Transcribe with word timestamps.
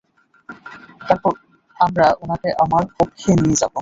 তারপর 1.01 1.33
আমরা 1.77 2.05
উনাকে 2.23 2.49
আমার 2.63 2.83
কক্ষে 2.97 3.31
নিয়ে 3.35 3.57
যাব। 3.57 3.69